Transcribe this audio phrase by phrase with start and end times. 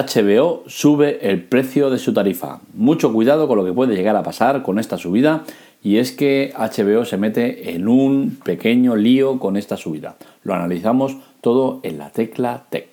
[0.00, 2.60] HBO sube el precio de su tarifa.
[2.72, 5.44] Mucho cuidado con lo que puede llegar a pasar con esta subida
[5.82, 10.16] y es que HBO se mete en un pequeño lío con esta subida.
[10.42, 12.88] Lo analizamos todo en la tecla Tech.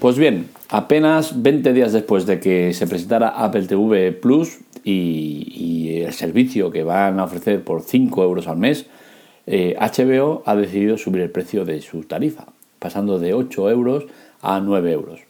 [0.00, 6.12] Pues bien, apenas 20 días después de que se presentara Apple TV Plus y, el
[6.12, 8.86] servicio que van a ofrecer por 5 euros al mes,
[9.46, 12.46] HBO eh, ha decidido subir el precio de su tarifa,
[12.78, 14.04] pasando de 8 euros
[14.42, 15.20] a 9 euros.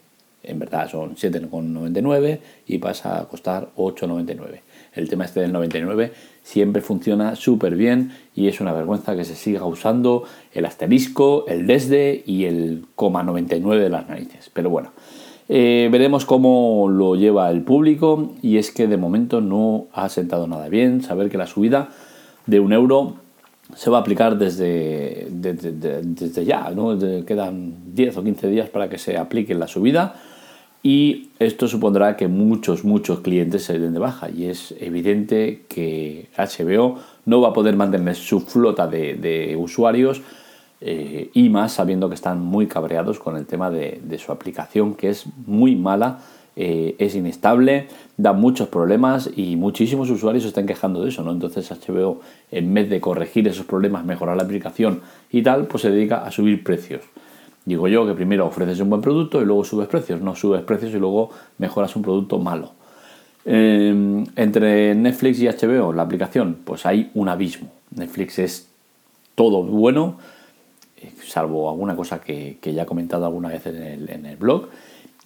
[0.43, 4.61] En verdad son 7,99 y pasa a costar 8,99.
[4.95, 9.37] El tema este del 99 siempre funciona súper bien y es una vergüenza que se
[9.37, 14.51] siga usando el asterisco, el desde y el coma 99 de las narices.
[14.53, 14.93] Pero bueno,
[15.49, 20.47] eh, veremos cómo lo lleva el público y es que de momento no ha sentado
[20.47, 21.91] nada bien saber que la subida
[22.47, 23.17] de un euro
[23.75, 26.99] se va a aplicar desde, desde, ya, ¿no?
[27.25, 30.15] quedan 10 o 15 días para que se aplique la subida
[30.83, 36.29] y esto supondrá que muchos, muchos clientes se den de baja y es evidente que
[36.39, 40.23] HBO no va a poder mantener su flota de, usuarios
[40.81, 45.11] eh, y más sabiendo que están muy cabreados con el tema de, su aplicación que
[45.11, 46.21] es muy mala,
[46.63, 47.87] eh, es inestable,
[48.19, 51.33] da muchos problemas y muchísimos usuarios se están quejando de eso, ¿no?
[51.33, 55.01] Entonces HBO en vez de corregir esos problemas, mejorar la aplicación
[55.33, 57.01] y tal, pues se dedica a subir precios.
[57.65, 60.93] Digo yo que primero ofreces un buen producto y luego subes precios, no subes precios
[60.93, 62.73] y luego mejoras un producto malo.
[63.47, 67.69] Em, entre Netflix y HBO, la aplicación, pues hay un abismo.
[67.97, 68.69] Netflix es
[69.35, 70.19] todo bueno,
[70.99, 74.69] eh, salvo alguna cosa que, ya he comentado alguna vez en el, blog.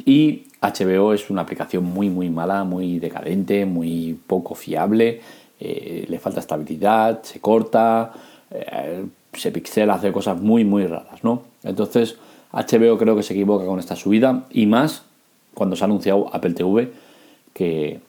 [0.04, 5.20] Y HBO es una aplicación muy, muy mala, muy decadente, muy poco fiable.
[5.60, 8.12] Eh, le falta estabilidad, se corta,
[8.50, 11.42] eh, se pixela, hace cosas muy, muy raras, ¿no?
[11.62, 12.16] Entonces,
[12.52, 15.04] HBO creo que se equivoca con esta subida y más
[15.54, 16.92] cuando se ha anunciado Apple TV
[17.52, 18.00] que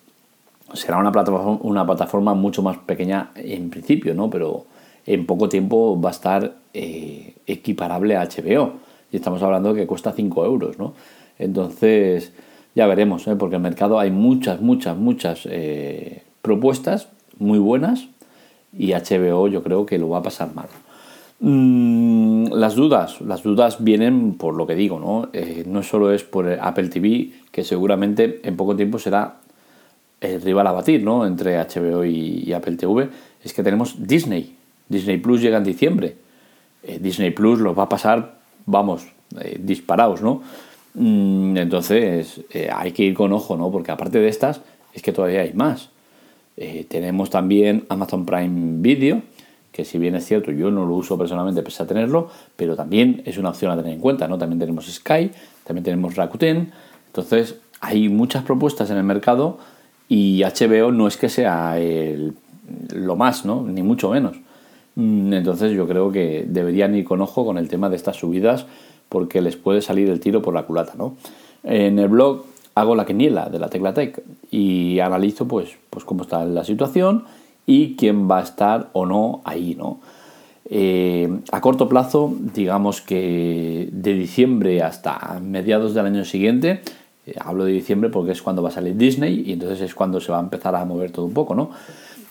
[0.74, 4.30] será una plataforma, una plataforma mucho más pequeña en principio, ¿no?
[4.30, 4.66] Pero
[5.06, 8.74] en poco tiempo va a estar eh, equiparable a HBO.
[9.12, 10.94] Y estamos hablando que cuesta 5 euros, ¿no?
[11.40, 12.32] Entonces,
[12.76, 13.36] ya veremos, ¿eh?
[13.38, 17.08] porque en el mercado hay muchas, muchas, muchas eh, propuestas
[17.40, 18.08] muy buenas
[18.78, 20.68] y HBO yo creo que lo va a pasar mal.
[21.40, 25.30] Mm, las dudas, las dudas vienen por lo que digo, ¿no?
[25.32, 29.38] Eh, no solo es por Apple TV, que seguramente en poco tiempo será
[30.20, 31.26] el rival a batir, ¿no?
[31.26, 33.10] Entre HBO y, Apple TV,
[33.44, 34.56] es que tenemos Disney.
[34.90, 36.16] Disney Plus llega en diciembre.
[36.84, 39.08] Eh, Disney Plus los va a pasar, vamos,
[39.60, 40.42] disparados, ¿no?
[40.96, 42.42] Mm, entonces
[42.74, 43.72] hay que ir con ojo, ¿no?
[43.72, 44.62] Porque aparte de estas,
[44.94, 45.90] es que todavía hay más.
[46.88, 49.22] tenemos también Amazon Prime Video,
[49.72, 53.22] que si bien es cierto, yo no lo uso personalmente pese a tenerlo, pero también
[53.26, 54.38] es una opción a tener en cuenta, ¿no?
[54.38, 55.32] También tenemos Sky,
[55.66, 56.72] también tenemos Rakuten,
[57.08, 59.58] entonces hay muchas propuestas en el mercado
[60.08, 61.78] y HBO no es que sea
[62.94, 63.64] lo más, ¿no?
[63.64, 64.38] Ni mucho menos.
[64.96, 68.66] Mm, entonces yo creo que deberían ir con ojo con el tema de estas subidas
[69.16, 71.16] porque les puede salir el tiro por la culata, ¿no?
[71.64, 72.44] En el blog
[72.76, 74.22] hago la quiniela de la Tecla Tech
[74.52, 77.24] y analizo pues, pues cómo está la situación
[77.66, 80.02] y quién va a estar o no ahí, ¿no?
[80.70, 86.82] Eh, a corto plazo, digamos que de diciembre hasta mediados del año siguiente,
[87.26, 90.20] eh, hablo de diciembre porque es cuando va a salir Disney y entonces es cuando
[90.20, 91.70] se va a empezar a mover todo un poco, ¿no?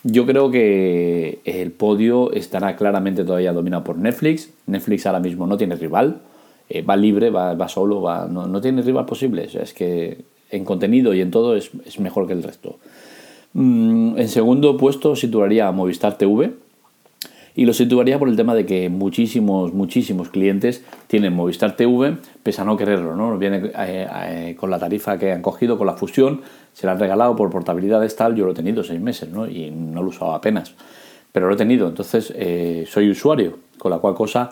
[0.02, 4.50] Yo creo que el podio estará claramente todavía dominado por Netflix.
[4.66, 6.20] Netflix ahora mismo no tiene rival,
[6.68, 9.48] eh, va libre, va, solo, va, no, tiene rival posible.
[9.52, 10.18] es que
[10.50, 12.78] en contenido y en todo es, es mejor que el resto.
[13.54, 16.52] Mm, en segundo puesto situaría a Movistar TV
[17.56, 22.62] y lo situaría por el tema de que muchísimos, muchísimos clientes tienen Movistar TV, pese
[22.62, 23.38] a no quererlo, ¿no?
[23.38, 26.40] Viene eh, eh, con la tarifa que han cogido, con la fusión,
[26.72, 29.46] se la han regalado por portabilidad tal, yo lo he tenido seis meses, ¿no?
[29.46, 30.74] Y no lo usaba apenas,
[31.30, 32.34] pero lo he tenido, entonces
[32.88, 34.50] soy usuario, con la cual cosa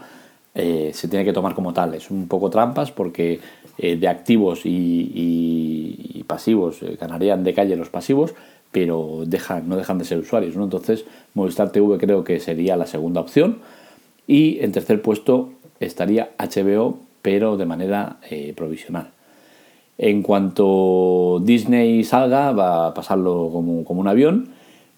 [0.55, 1.95] se tiene que tomar como tal.
[1.95, 3.41] Es un poco trampas porque
[3.79, 8.35] de activos y pasivos ganarían de calle los pasivos,
[8.73, 10.57] pero dejan, no dejan de ser usuarios.
[10.57, 10.65] ¿no?
[10.65, 11.05] Entonces,
[11.35, 13.59] Movistar TV creo que sería la segunda opción.
[14.27, 19.11] Y en tercer puesto estaría HBO, pero de manera eh, provisional.
[19.99, 24.49] En cuanto Disney salga, va a pasarlo como, como, un avión.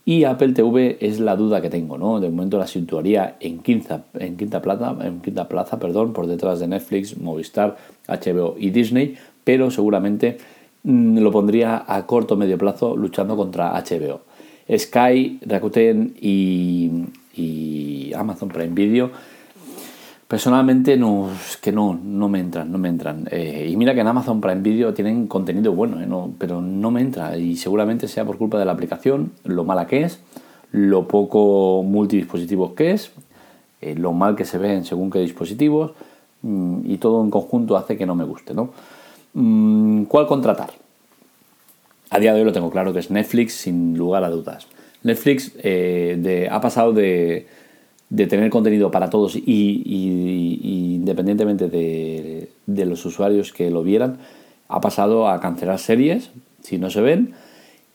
[0.04, 2.20] Y Apple TV es la duda que tengo, ¿no?
[2.20, 6.60] De momento la situaría en quinta, en quinta plaza, en quinta plaza, perdón, por detrás
[6.60, 10.38] de Netflix, Movistar, HBO y Disney, pero seguramente
[10.84, 14.20] Mm, lo pondría a corto o medio plazo luchando contra HBO.
[14.68, 19.10] Sky, Rakuten y, Amazon Prime Video
[20.34, 23.28] Personalmente no, es que no, no me entran, no me entran.
[23.30, 27.02] Eh, y mira que en Amazon Prime Video tienen contenido bueno, eh, pero no me
[27.02, 27.38] entra.
[27.38, 30.18] Y seguramente sea por culpa de la aplicación, lo mala que es,
[30.72, 33.12] lo poco multidispositivos que es,
[33.80, 35.92] eh, lo mal que se ve en según qué dispositivos,
[36.42, 38.54] mm, y todo en conjunto hace que no me guste.
[38.54, 38.70] ¿no?
[39.34, 40.72] Mm, ¿Cuál contratar?
[42.10, 44.66] A día de hoy lo tengo claro que es Netflix, sin lugar a dudas.
[45.04, 45.52] Netflix
[46.50, 47.46] ha pasado de
[48.14, 49.82] de tener contenido para todos y,
[50.94, 54.18] independientemente de, los usuarios que lo vieran,
[54.68, 56.30] ha pasado a cancelar series
[56.62, 57.34] si no se ven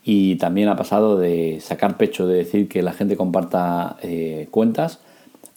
[0.04, 5.00] y también ha pasado de sacar pecho de decir que la gente comparta eh, cuentas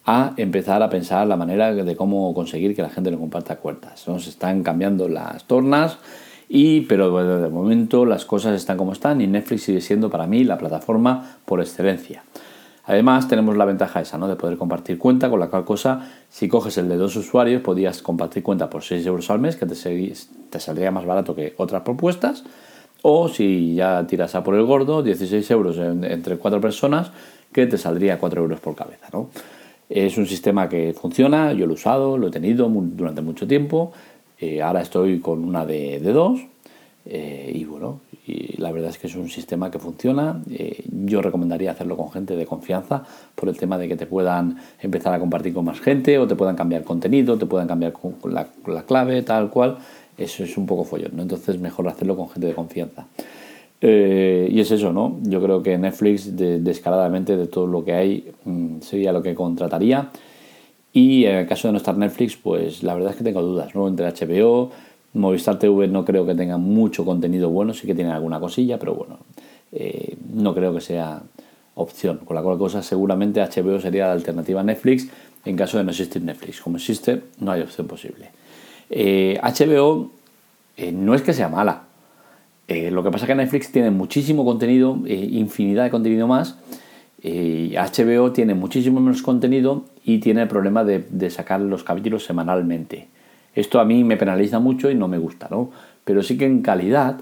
[0.05, 3.99] a empezar a pensar la manera de cómo conseguir que la gente no comparta cuentas.
[3.99, 5.97] Se están cambiando las tornas
[6.47, 10.45] y pero de momento las cosas están como están y Netflix sigue siendo para mí
[10.45, 12.23] la plataforma por excelencia.
[12.85, 14.27] Además, tenemos la ventaja esa, ¿no?
[14.27, 18.01] De poder compartir cuenta, con la cual cosa, si coges el de dos usuarios, podías
[18.01, 22.43] compartir cuenta por 6 euros al mes, que te, saldría más barato que otras propuestas.
[23.01, 27.11] O si ya tiras a por el gordo, 16 euros entre cuatro personas,
[27.53, 29.29] que te saldría 4 euros por cabeza, ¿no?
[29.89, 33.91] Es un sistema que funciona, yo lo he usado, lo he tenido durante mucho tiempo.
[34.39, 36.39] Eh, ahora estoy con una de, de dos.
[37.05, 40.41] Eh, y bueno, y la verdad es que es un sistema que funciona.
[40.49, 43.03] Eh, yo recomendaría hacerlo con gente de confianza
[43.35, 46.35] por el tema de que te puedan empezar a compartir con más gente o te
[46.35, 47.93] puedan cambiar contenido, te puedan cambiar
[48.25, 49.77] la, la clave, tal cual.
[50.17, 51.23] Eso es un poco follón, ¿no?
[51.23, 53.07] Entonces mejor hacerlo con gente de confianza.
[53.81, 55.19] Eh, y es eso, ¿no?
[55.23, 60.09] Yo creo que Netflix descaradamente de todo lo que hay mm, sería lo que contrataría.
[60.93, 63.75] Y en el caso de no estar Netflix, pues la verdad es que tengo dudas,
[63.75, 63.87] ¿no?
[63.87, 64.71] Entre HBO,
[65.13, 68.95] Movistar TV no creo que tenga mucho contenido bueno, sí que tiene alguna cosilla, pero
[68.95, 69.19] bueno,
[69.71, 71.21] eh, no creo que sea
[71.75, 72.19] opción.
[72.25, 75.07] Con la cual cosa, seguramente HBO sería la alternativa a Netflix
[75.45, 76.61] en caso de no existir Netflix.
[76.61, 78.29] Como existe, no hay opción posible.
[78.89, 80.11] HBO
[80.77, 81.83] eh, eh, no es que sea mala.
[82.67, 86.57] lo que pasa es que Netflix tiene muchísimo contenido, infinidad de contenido más.
[87.23, 93.07] HBO tiene muchísimo menos contenido y tiene el problema de, de sacar los capítulos semanalmente.
[93.55, 95.71] Esto a mí me penaliza mucho y no me gusta, ¿no?
[96.03, 97.17] Pero sí que en calidad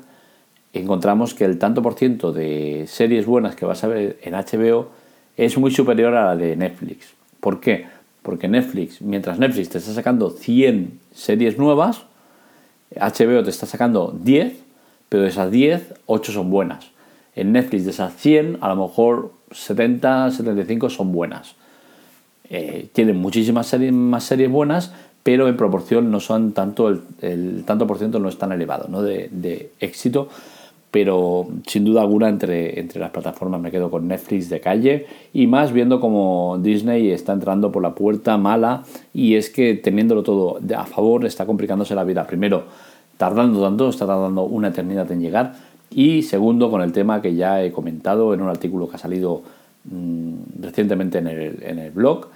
[0.74, 4.90] encontramos que el tanto por ciento de series buenas que vas a ver en HBO
[5.38, 7.14] es muy superior a la de Netflix.
[7.40, 7.88] ¿Por qué?
[8.22, 12.04] Porque Netflix, mientras Netflix te está sacando 100 series nuevas,
[12.96, 14.54] HBO te está sacando 10,
[15.10, 16.92] pero de esas 10, 8 son buenas.
[17.36, 21.56] En Netflix de esas 100, a lo mejor 70, 75 son buenas.
[22.50, 27.88] Eh, tienen muchísimas series, más series buenas, pero en proporción no son tanto, el, tanto
[27.88, 29.02] por ciento no es tan elevado ¿no?
[29.02, 30.30] de, éxito,
[30.90, 35.48] pero sin duda alguna entre, entre las plataformas me quedo con Netflix de calle y
[35.48, 38.84] más viendo como Disney está entrando por la puerta mala
[39.14, 42.28] y es que teniéndolo todo a favor está complicándose la vida.
[42.28, 42.64] Primero,
[43.18, 45.54] tardando tanto, está tardando una eternidad en llegar
[45.94, 49.42] y segundo, con el tema que ya he comentado en un artículo que ha salido
[49.86, 52.28] mm, recientemente en el, en el blog,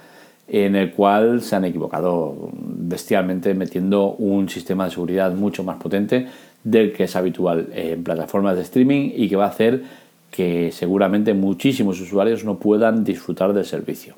[0.48, 6.26] en el cual se han equivocado bestialmente metiendo un sistema de seguridad mucho más potente
[6.62, 9.82] del que es habitual en plataformas de streaming y que va a hacer
[10.30, 14.14] que seguramente muchísimos usuarios no puedan disfrutar del servicio.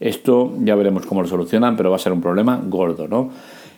[0.00, 3.30] Esto ya veremos cómo lo solucionan, pero va a ser un problema gordo, ¿no?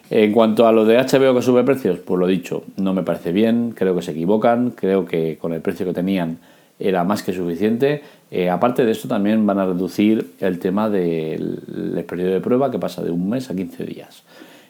[0.09, 3.33] En cuanto a lo de HBO que sube precios, pues lo dicho, no me parece
[3.33, 6.39] bien, creo que se equivocan, creo que con el precio que tenían
[6.79, 8.03] era más que suficiente.
[8.31, 12.79] Eh, aparte de esto, también van a reducir el tema del periodo de prueba que
[12.79, 14.23] pasa de un mes a 15 días.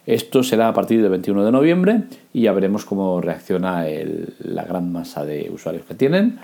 [0.04, 3.84] Esto será a partir del 21 de noviembre y ya veremos cómo reacciona
[4.38, 6.38] la gran masa de usuarios que tienen.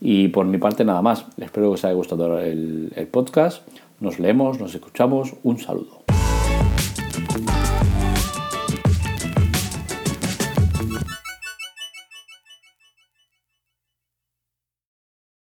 [0.00, 1.24] Y por mi parte nada más.
[1.38, 3.66] Espero que os haya gustado el podcast.
[4.00, 5.34] Nos leemos, nos escuchamos.
[5.44, 6.04] Un saludo.